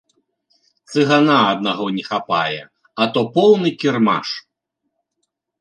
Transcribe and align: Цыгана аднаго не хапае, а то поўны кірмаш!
Цыгана 0.93 1.35
аднаго 1.51 1.85
не 1.99 2.03
хапае, 2.09 2.63
а 3.05 3.09
то 3.19 3.25
поўны 3.37 3.69
кірмаш! 3.85 4.27